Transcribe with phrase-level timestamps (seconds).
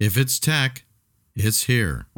[0.00, 0.84] If it's tech,
[1.36, 2.08] it's here.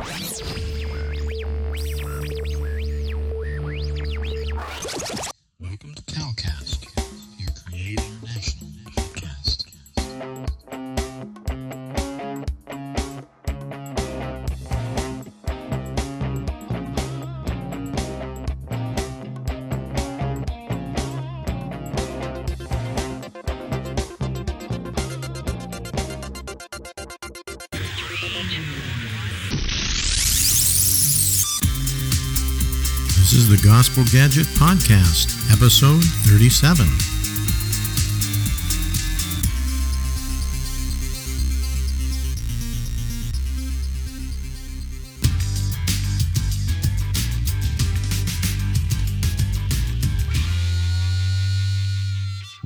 [33.67, 36.87] Gospel Gadget Podcast, episode 37.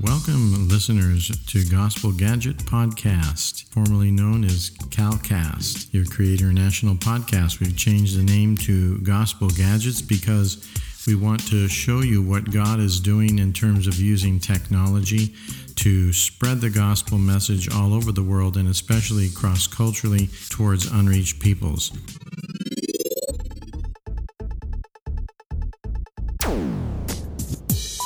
[0.03, 7.59] Welcome, listeners, to Gospel Gadget Podcast, formerly known as CalCast, your Create International podcast.
[7.59, 10.63] We've changed the name to Gospel Gadgets because
[11.07, 15.35] we want to show you what God is doing in terms of using technology
[15.77, 21.41] to spread the gospel message all over the world and especially cross culturally towards unreached
[21.41, 21.91] peoples.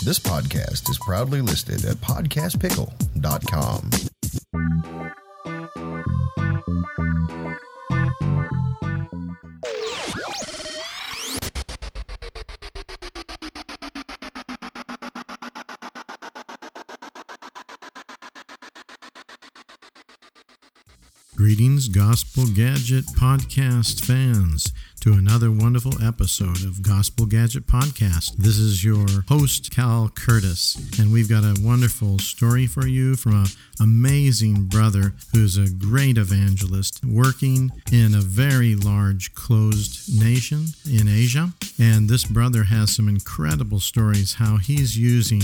[0.05, 4.14] This podcast is proudly listed at podcastpickle.com.
[21.89, 24.73] Gospel Gadget Podcast fans,
[25.05, 28.39] to another wonderful episode of Gospel Gadget Podcast.
[28.39, 33.35] This is your host, Cal Curtis, and we've got a wonderful story for you from
[33.35, 33.49] an
[33.83, 41.51] amazing brother who's a great evangelist working in a very large closed nation in Asia.
[41.79, 45.43] And this brother has some incredible stories how he's using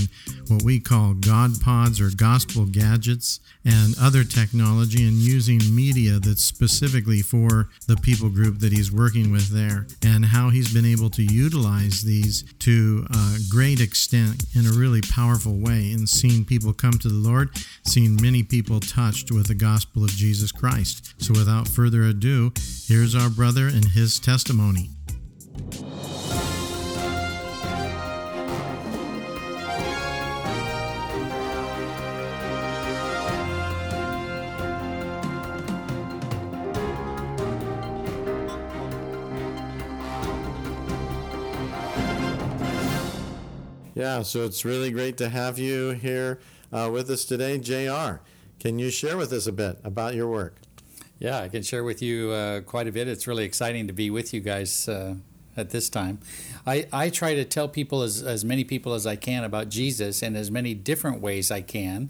[0.48, 6.44] what we call God pods or gospel gadgets and other technology and using media that's
[6.44, 11.10] specifically for the people group that he's working with there and how he's been able
[11.10, 16.72] to utilize these to a great extent in a really powerful way and seeing people
[16.72, 17.50] come to the Lord,
[17.84, 21.14] seeing many people touched with the gospel of Jesus Christ.
[21.18, 22.52] So without further ado,
[22.86, 24.90] here's our brother and his testimony.
[44.00, 46.40] Yeah, so it's really great to have you here
[46.72, 47.58] uh, with us today.
[47.58, 48.22] JR,
[48.58, 50.56] can you share with us a bit about your work?
[51.18, 53.08] Yeah, I can share with you uh, quite a bit.
[53.08, 55.16] It's really exciting to be with you guys uh,
[55.54, 56.18] at this time.
[56.66, 60.22] I, I try to tell people, as, as many people as I can, about Jesus
[60.22, 62.08] in as many different ways I can.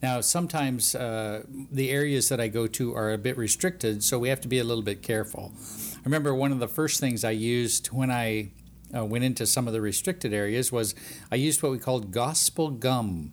[0.00, 1.42] Now, sometimes uh,
[1.72, 4.60] the areas that I go to are a bit restricted, so we have to be
[4.60, 5.50] a little bit careful.
[5.96, 8.52] I remember one of the first things I used when I
[8.96, 10.94] uh, went into some of the restricted areas was
[11.30, 13.32] I used what we called gospel gum.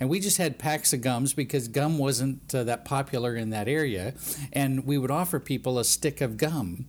[0.00, 3.68] And we just had packs of gums because gum wasn't uh, that popular in that
[3.68, 4.14] area.
[4.52, 6.86] And we would offer people a stick of gum.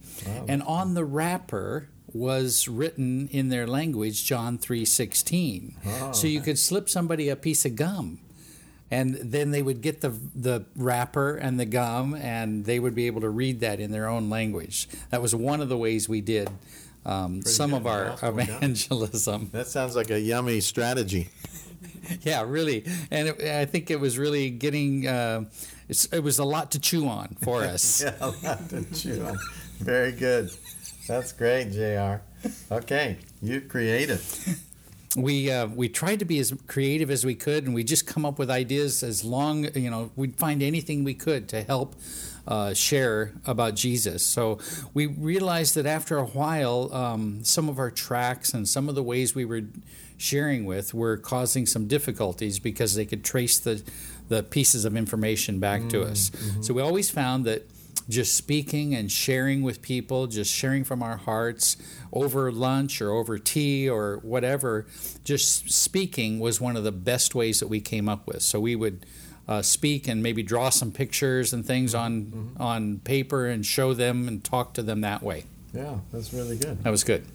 [0.47, 6.15] And on the wrapper was written in their language John 3:16.
[6.15, 8.19] so you could slip somebody a piece of gum.
[8.89, 13.07] And then they would get the the wrapper and the gum, and they would be
[13.07, 14.87] able to read that in their own language.
[15.09, 16.49] That was one of the ways we did
[17.05, 19.49] um, some of our evangelism.
[19.51, 21.29] That sounds like a yummy strategy.
[22.21, 25.07] Yeah, really, and it, I think it was really getting.
[25.07, 25.45] Uh,
[25.87, 28.03] it's, it was a lot to chew on for us.
[28.03, 29.37] Yeah, a lot to chew on.
[29.79, 30.51] Very good.
[31.07, 32.21] That's great, JR.
[32.73, 34.21] Okay, you're creative.
[35.15, 38.25] we uh, we tried to be as creative as we could, and we just come
[38.25, 41.95] up with ideas as long you know we'd find anything we could to help
[42.47, 44.25] uh, share about Jesus.
[44.25, 44.59] So
[44.93, 49.03] we realized that after a while, um, some of our tracks and some of the
[49.03, 49.61] ways we were
[50.17, 53.83] sharing with were causing some difficulties because they could trace the
[54.29, 56.31] the pieces of information back to us.
[56.61, 57.67] So we always found that
[58.09, 61.77] just speaking and sharing with people, just sharing from our hearts
[62.11, 64.85] over lunch or over tea or whatever,
[65.23, 68.41] just speaking was one of the best ways that we came up with.
[68.41, 69.05] So we would
[69.47, 74.27] uh, speak and maybe draw some pictures and things on on paper and show them
[74.27, 75.45] and talk to them that way.
[75.73, 76.83] Yeah, that's really good.
[76.83, 77.25] That was good.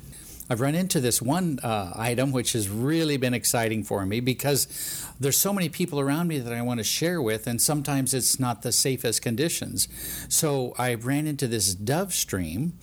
[0.51, 5.07] I've run into this one uh, item which has really been exciting for me because
[5.21, 8.41] there's so many people around me that I want to share with, and sometimes it's
[8.41, 9.89] not the safest conditions.
[10.29, 12.79] So I ran into this Dove Stream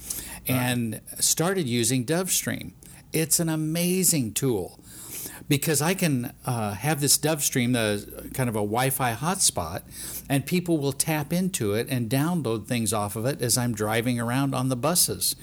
[0.48, 2.76] and started using Dove Stream.
[3.12, 4.80] It's an amazing tool
[5.48, 9.84] because I can uh, have this Dove Stream, the kind of a Wi-Fi hotspot,
[10.30, 14.20] and people will tap into it and download things off of it as I'm driving
[14.20, 15.36] around on the buses.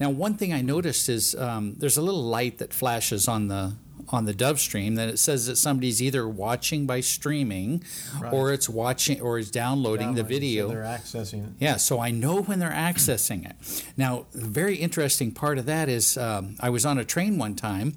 [0.00, 3.74] Now, one thing I noticed is um, there's a little light that flashes on the
[4.10, 7.82] on the Dove Stream that it says that somebody's either watching by streaming,
[8.20, 8.34] Right.
[8.34, 10.68] or it's watching or is downloading the Downloading, so video.
[10.68, 11.52] they're accessing it.
[11.58, 13.56] Yeah, so I know when they're accessing it.
[13.96, 17.54] Now, the very interesting part of that is um, I was on a train one
[17.54, 17.96] time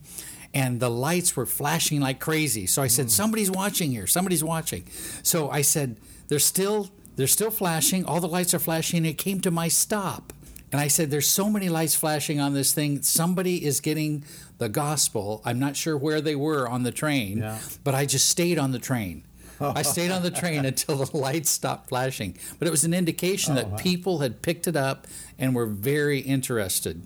[0.54, 2.66] and the lights were flashing like crazy.
[2.66, 3.10] So I said, mm.
[3.12, 4.86] somebody's watching here, somebody's watching.
[5.24, 5.98] So I said,
[6.28, 9.68] they're still, they're still flashing, all the lights are flashing, and it came to my
[9.68, 10.34] stop.
[10.72, 13.02] And I said, There's so many lights flashing on this thing.
[13.02, 14.26] Somebody is getting
[14.58, 15.42] the gospel.
[15.46, 17.58] I'm not sure where they were on the train, Yeah.
[17.84, 19.24] but I just stayed on the train.
[19.60, 22.38] I stayed on the train until the lights stopped flashing.
[22.60, 23.78] But it was an indication that Oh, wow.
[23.78, 25.08] people had picked it up
[25.40, 27.02] and were very interested.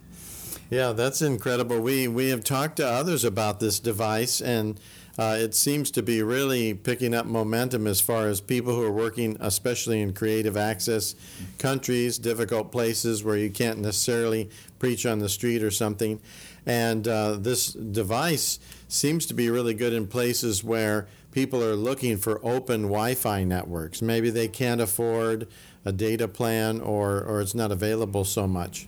[0.72, 1.82] Yeah, that's incredible.
[1.82, 4.80] We we have talked to others about this device, and
[5.20, 8.92] uh, it seems to be really picking up momentum as far as people who are
[8.92, 11.14] working, especially in creative access
[11.58, 16.22] countries, difficult places where you can't necessarily preach on the street or something.
[16.66, 18.58] And uh, this device
[18.88, 24.02] seems to be really good in places where people are looking for open Wi-Fi networks.
[24.02, 25.50] Maybe they can't afford
[25.84, 28.88] a data plan, or or it's not available so much.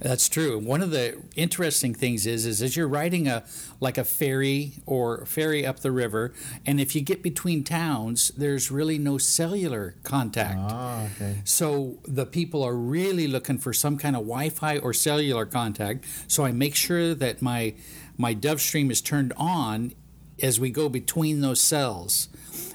[0.00, 0.58] That's true.
[0.58, 3.44] One of the interesting things is, is as you're riding a
[3.80, 6.32] like a ferry or ferry up the river,
[6.64, 10.58] and if you get between towns, there's really no cellular contact.
[10.60, 11.38] Ah, okay.
[11.44, 16.04] So the people are really looking for some kind of Wi-Fi or cellular contact.
[16.28, 17.74] So I make sure that my
[18.16, 19.94] my Dove Stream is turned on
[20.42, 22.28] as we go between those cells.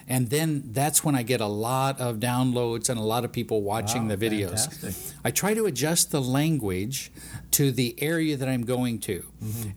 [0.08, 3.62] And then that's when I get a lot of downloads and a lot of people
[3.62, 4.68] watching Wow, the videos.
[4.70, 4.96] fantastic.
[5.24, 7.10] I try to adjust the language
[7.52, 9.24] to the area that I'm going to.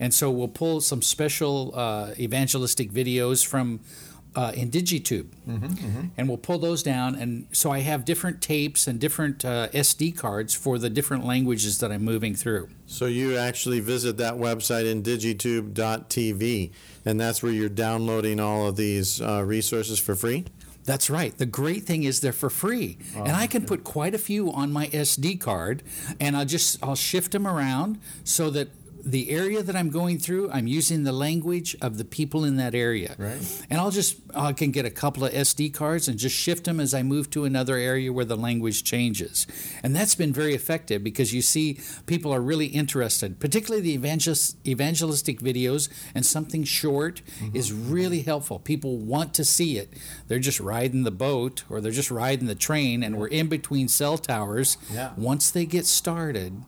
[0.01, 3.81] And so we'll pull some special uh, evangelistic videos from
[4.37, 5.29] uh, IndigiTube.
[6.17, 7.15] And we'll pull those down.
[7.15, 11.79] And so I have different tapes and different uh, SD cards for the different languages
[11.79, 12.69] that I'm moving through.
[12.87, 16.71] So you actually visit that website indigitube.tv,
[17.05, 20.45] and that's where you're downloading all of these uh, resources for free?
[20.85, 21.37] That's right.
[21.37, 24.73] The great thing is they're for free, and I can put quite a few on
[24.73, 25.83] my SD card,
[26.21, 28.69] and I'll just I'll shift them around so that
[29.07, 32.75] the area that I'm going through, I'm using the language of the people in that
[32.75, 33.15] area.
[33.17, 33.65] Right.
[33.71, 36.81] And I'll just I can get a couple of SD cards and just shift them
[36.81, 39.47] as I move to another area where the language changes,
[39.83, 44.57] and that's been very effective because you see people are really interested, particularly the evangelist,
[44.67, 47.55] evangelistic videos, and something short mm-hmm.
[47.55, 48.59] is really helpful.
[48.59, 49.95] People want to see it.
[50.27, 53.87] They're just riding the boat or they're just riding the train, and we're in between
[53.87, 54.77] cell towers.
[54.93, 55.13] Yeah.
[55.17, 56.65] Once they get started,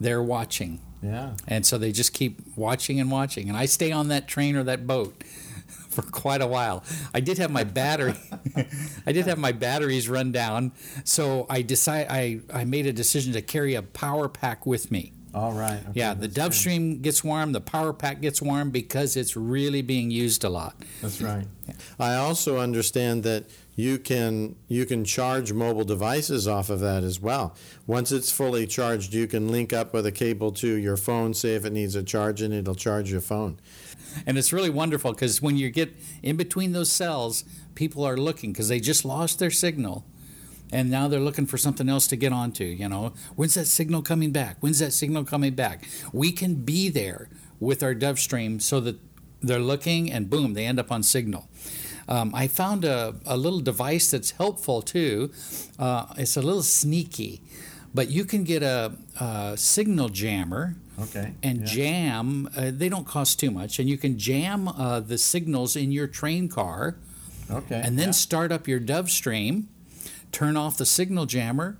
[0.00, 0.80] they're watching.
[1.02, 1.34] Yeah.
[1.46, 3.48] And so they just keep watching and watching.
[3.48, 5.22] And I stay on that train or that boat
[5.88, 6.84] for quite a while.
[7.14, 8.14] I did have my battery.
[9.06, 10.72] I did have my batteries run down,
[11.04, 15.12] so I decide I, I made a decision to carry a power pack with me.
[15.34, 15.80] All right.
[15.80, 16.56] Okay, Yeah, the that's Dove good.
[16.56, 20.74] Stream gets warm, the power pack gets warm because it's really being used a lot.
[21.02, 21.46] That's right.
[21.98, 23.44] I also understand that
[23.76, 27.54] you can you can charge mobile devices off of that as well.
[27.86, 31.34] Once it's fully charged, you can link up with a cable to your phone.
[31.34, 33.60] Say if it needs a charge, and it'll charge your phone.
[34.26, 38.52] And it's really wonderful because when you get in between those cells, people are looking
[38.52, 40.04] because they just lost their signal.
[40.72, 43.14] And now they're looking for something else to get onto, you know.
[43.36, 44.56] When's that signal coming back?
[44.60, 45.88] When's that signal coming back?
[46.12, 47.28] We can be there
[47.60, 48.98] with our Dove Stream so that
[49.40, 51.48] they're looking and boom, they end up on signal.
[52.08, 55.30] Um, I found a, a little device that's helpful too.
[55.78, 57.42] Uh, it's a little sneaky,
[57.94, 61.34] but you can get a, a signal jammer Okay.
[61.42, 61.66] and yeah.
[61.66, 62.48] jam.
[62.56, 66.06] Uh, they don't cost too much, and you can jam uh, the signals in your
[66.08, 66.96] train car,
[67.50, 67.80] Okay.
[67.84, 68.12] and then yeah.
[68.12, 69.68] start up your Dove Stream,
[70.32, 71.78] turn off the signal jammer,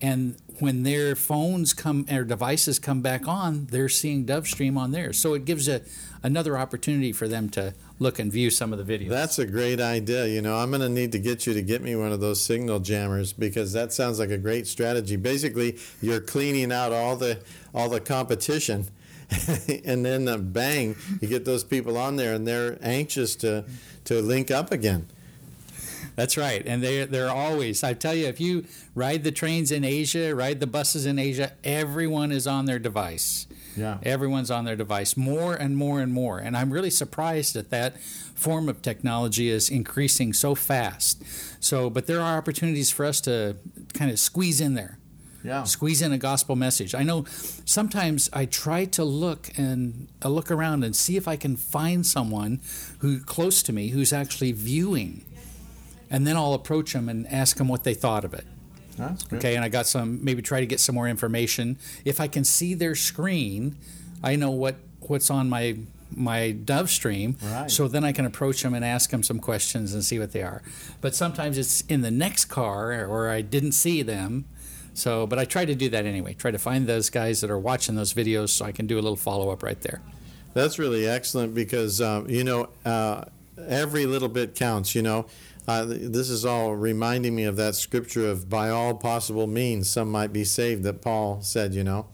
[0.00, 4.92] and when their phones come or devices come back on, they're seeing Dove Stream on
[4.92, 5.12] there.
[5.12, 5.82] So it gives a
[6.22, 9.08] another opportunity for them to look and view some of the videos.
[9.08, 10.26] That's a great idea.
[10.26, 12.42] You know, I'm going to need to get you to get me one of those
[12.42, 15.16] signal jammers because that sounds like a great strategy.
[15.16, 17.40] Basically, you're cleaning out all the
[17.74, 18.86] all the competition,
[19.84, 23.64] and then uh, bang, you get those people on there, and they're anxious to
[24.04, 25.08] to link up again.
[26.20, 27.82] That's right, and they they're always.
[27.82, 31.52] I tell you, if you ride the trains in Asia, ride the buses in Asia,
[31.64, 33.46] everyone is on their device.
[33.74, 33.96] Yeah.
[34.02, 36.38] Everyone's on their device more and more and more.
[36.38, 41.24] And I'm really surprised that that form of technology is increasing so fast.
[41.64, 43.56] So, but there are opportunities for us to
[43.94, 44.98] kind of squeeze in there.
[45.42, 45.62] Yeah.
[45.62, 46.94] Squeeze in a gospel message.
[46.94, 47.24] I know
[47.64, 52.04] sometimes I try to look and uh, look around and see if I can find
[52.04, 52.60] someone
[52.98, 55.24] who close to me who's actually viewing.
[56.10, 58.46] And then I'll approach them and ask them what they thought of it.
[59.32, 61.78] Okay, and I got some maybe try to get some more information.
[62.04, 63.76] If I can see their screen,
[64.22, 65.76] I know what what's on my
[66.14, 67.36] my Dove stream.
[67.42, 67.70] Right.
[67.70, 70.42] So then I can approach them and ask them some questions and see what they
[70.42, 70.62] are.
[71.00, 74.44] But sometimes it's in the next car or I didn't see them.
[74.92, 76.34] So, but I try to do that anyway.
[76.34, 79.02] Try to find those guys that are watching those videos so I can do a
[79.02, 80.02] little follow up right there.
[80.52, 83.24] That's really excellent because um, you know uh,
[83.68, 84.94] every little bit counts.
[84.94, 85.26] You know,
[85.68, 90.10] uh, this is all reminding me of that scripture of by all possible means some
[90.10, 91.74] might be saved that Paul said.
[91.74, 92.06] You know,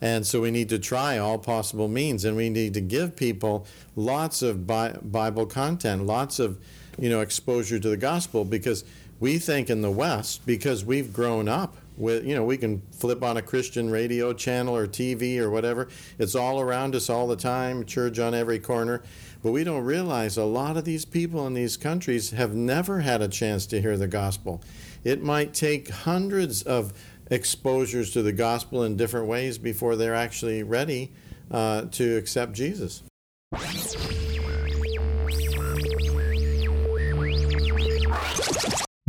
[0.00, 3.66] and so we need to try all possible means, and we need to give people
[3.96, 6.58] lots of Bi- Bible content, lots of
[6.98, 8.84] you know exposure to the gospel because
[9.20, 13.22] we think in the West because we've grown up with you know we can flip
[13.22, 15.88] on a Christian radio channel or TV or whatever.
[16.18, 19.02] It's all around us all the time, church on every corner.
[19.42, 23.22] But we don't realize a lot of these people in these countries have never had
[23.22, 24.62] a chance to hear the gospel.
[25.02, 26.92] It might take hundreds of
[27.30, 31.12] exposures to the gospel in different ways before they're actually ready
[31.50, 33.02] uh, to accept Jesus.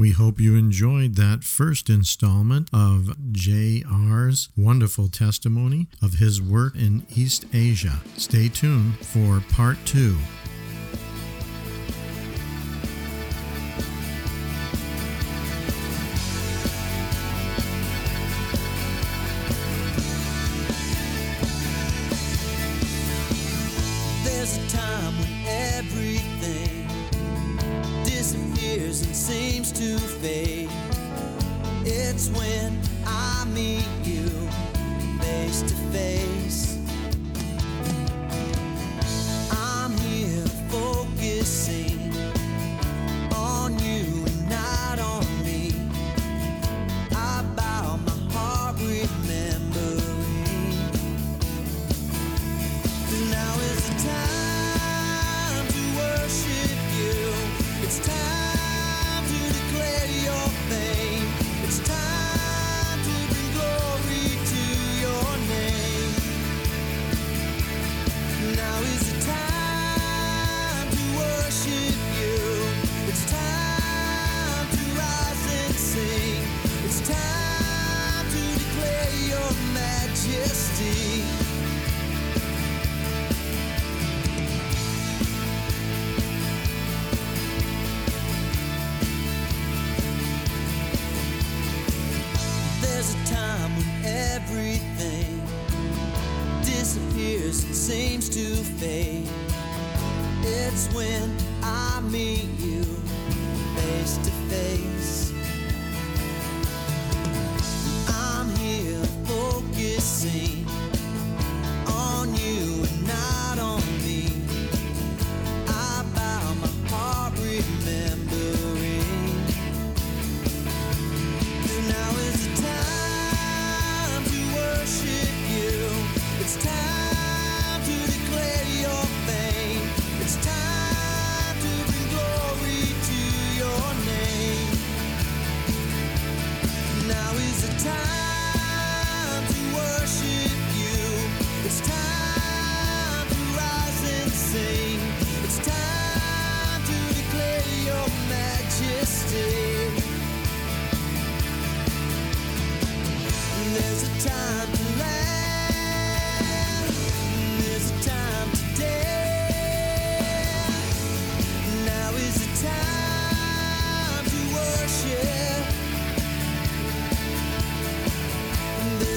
[0.01, 7.05] We hope you enjoyed that first installment of JR's wonderful testimony of his work in
[7.15, 8.01] East Asia.
[8.17, 10.17] Stay tuned for part two.
[29.21, 30.67] Seems to fade.
[31.85, 32.75] It's when
[33.05, 33.80] I meet
[98.63, 99.27] fade.
[100.43, 102.60] It's when I meet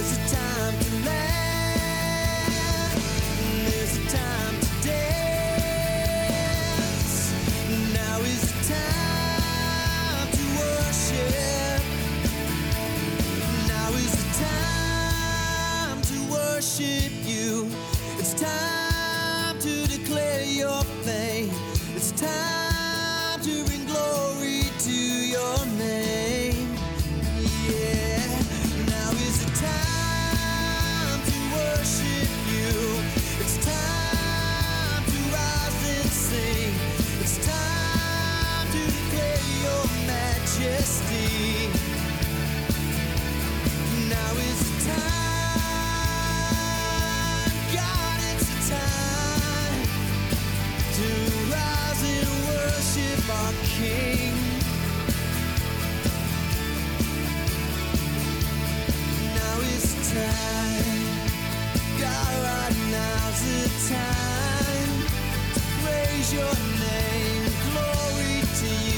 [0.04, 0.53] There's a time
[63.88, 65.08] time
[65.54, 67.52] to praise your name.
[67.66, 68.93] Glory to you.